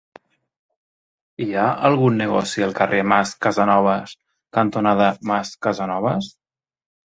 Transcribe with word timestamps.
Hi 1.45 1.49
ha 1.57 1.65
algun 1.89 2.17
negoci 2.21 2.65
al 2.69 2.73
carrer 2.81 3.03
Mas 3.13 3.35
Casanovas 3.47 4.17
cantonada 4.61 5.13
Mas 5.35 5.55
Casanovas? 5.69 6.35